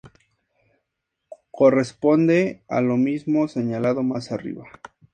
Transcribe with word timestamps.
Corresponde 1.51 2.63
a 2.67 2.81
lo 2.81 2.97
mismo 2.97 3.47
señalado 3.47 4.01
más 4.01 4.31
arriba. 4.31 4.65